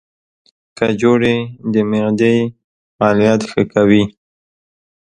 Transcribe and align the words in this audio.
کجورې 0.77 1.35
د 1.73 1.75
معدې 1.91 2.35
فعالیت 2.95 3.41
ښه 3.49 3.61
کوي. 3.73 4.03